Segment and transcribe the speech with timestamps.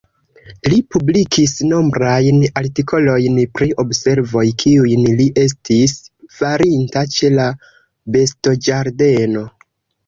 [0.73, 5.97] Li publikis nombrajn artikolojn pri observoj kiujn li estis
[6.41, 7.49] farinta ĉe la
[8.19, 9.49] bestoĝardeno.